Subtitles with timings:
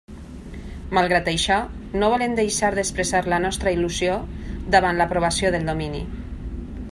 [0.97, 1.57] Malgrat això,
[2.03, 4.17] no volem deixar d'expressar la nostra il·lusió
[4.77, 6.03] davant l'aprovació del domini.